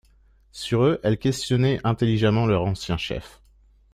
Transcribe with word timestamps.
Sur 0.51 0.81
eux, 0.81 0.99
elle 1.03 1.19
questionnait 1.19 1.79
intelligemment 1.83 2.47
leur 2.47 2.63
ancien 2.63 2.97
chef. 2.97 3.39